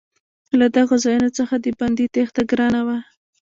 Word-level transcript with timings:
له 0.59 0.67
دغو 0.75 0.95
ځایونو 1.03 1.29
څخه 1.37 1.53
د 1.59 1.67
بندي 1.79 2.05
تېښته 2.13 2.41
ګرانه 2.51 2.81
وه. 2.87 2.97